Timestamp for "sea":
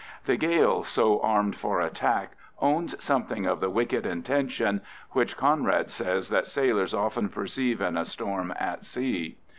8.83-9.37